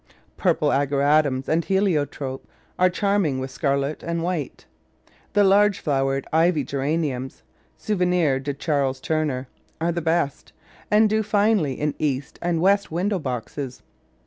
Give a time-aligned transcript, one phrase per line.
[0.35, 2.47] Purple Ageratums and Heliotrope
[2.79, 4.65] are charming with scarlet and white.
[5.33, 7.43] The large flowered Ivy Geraniums—
[7.87, 9.47] Souvenir de Charles Turner—
[9.79, 10.53] are the best,
[10.89, 13.83] and do finely in east and west window boxes